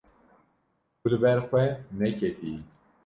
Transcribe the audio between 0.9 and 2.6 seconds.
Tu li ber xwe neketiyî.